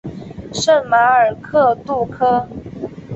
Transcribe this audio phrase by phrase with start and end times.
[0.51, 2.47] 圣马尔克杜科。